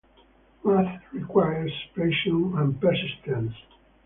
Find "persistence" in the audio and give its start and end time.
2.81-3.53